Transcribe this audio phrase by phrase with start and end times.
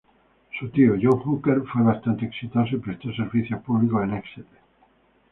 [0.59, 4.59] Su tío, John Hooker fue bastante exitoso y prestó servicio público en Exeter.